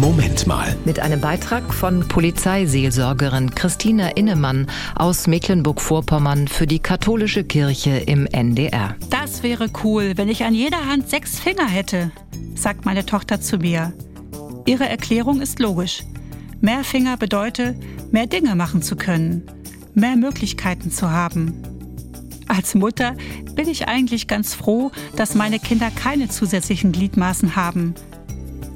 [0.00, 0.74] Moment mal.
[0.86, 8.96] Mit einem Beitrag von Polizeiseelsorgerin Christina Innemann aus Mecklenburg-Vorpommern für die katholische Kirche im NDR.
[9.10, 12.12] Das wäre cool, wenn ich an jeder Hand sechs Finger hätte,
[12.54, 13.92] sagt meine Tochter zu mir.
[14.64, 16.02] Ihre Erklärung ist logisch.
[16.62, 17.76] Mehr Finger bedeutet,
[18.10, 19.42] mehr Dinge machen zu können,
[19.92, 21.62] mehr Möglichkeiten zu haben.
[22.48, 23.16] Als Mutter
[23.54, 27.94] bin ich eigentlich ganz froh, dass meine Kinder keine zusätzlichen Gliedmaßen haben–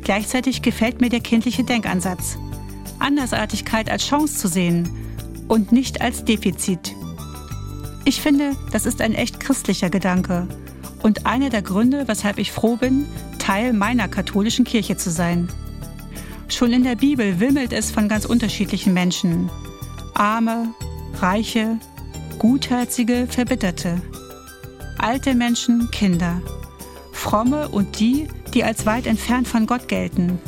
[0.04, 2.38] Gleichzeitig gefällt mir der kindliche Denkansatz.
[2.98, 4.88] Andersartigkeit als Chance zu sehen
[5.48, 6.94] und nicht als Defizit.
[8.04, 10.46] Ich finde, das ist ein echt christlicher Gedanke
[11.02, 13.06] und einer der Gründe, weshalb ich froh bin,
[13.38, 15.48] Teil meiner katholischen Kirche zu sein.
[16.48, 19.50] Schon in der Bibel wimmelt es von ganz unterschiedlichen Menschen.
[20.14, 20.74] Arme,
[21.20, 21.78] Reiche,
[22.38, 24.00] Gutherzige, Verbitterte.
[24.98, 26.40] Alte Menschen, Kinder.
[27.12, 30.38] Fromme und die, die als weit entfernt von Gott gelten.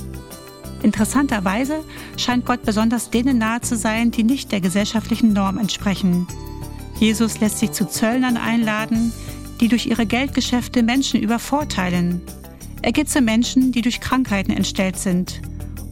[0.83, 1.85] Interessanterweise
[2.17, 6.27] scheint Gott besonders denen nahe zu sein, die nicht der gesellschaftlichen Norm entsprechen.
[7.01, 9.13] Jesus lässt sich zu Zöllnern einladen,
[9.61, 12.23] die durch ihre Geldgeschäfte Menschen übervorteilen.
[12.83, 15.41] Er geht zu Menschen, die durch Krankheiten entstellt sind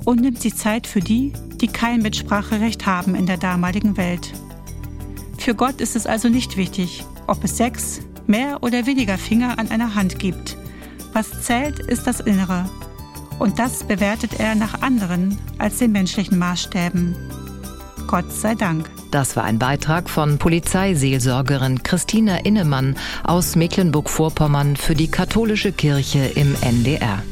[0.05, 4.33] und nimmt sich Zeit für die, die kein Mitspracherecht haben in der damaligen Welt.
[5.39, 9.71] Für Gott ist es also nicht wichtig, ob es sechs, mehr oder weniger Finger an
[9.71, 10.57] einer Hand gibt.
[11.15, 12.69] Was zählt, ist das Innere.
[13.39, 17.17] Und das bewertet er nach anderen als den menschlichen Maßstäben.
[18.07, 18.91] Gott sei Dank.
[19.11, 26.57] Das war ein Beitrag von Polizeiseelsorgerin Christina Innemann aus Mecklenburg-Vorpommern für die katholische Kirche im
[26.61, 27.23] NDR.